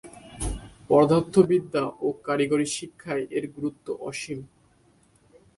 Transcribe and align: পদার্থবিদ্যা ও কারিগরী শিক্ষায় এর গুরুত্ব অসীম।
পদার্থবিদ্যা 0.89 1.83
ও 2.05 2.07
কারিগরী 2.27 2.67
শিক্ষায় 2.77 3.25
এর 3.37 3.45
গুরুত্ব 3.55 3.87
অসীম। 4.09 4.39